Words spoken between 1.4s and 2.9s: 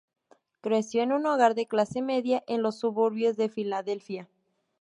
de clase media en los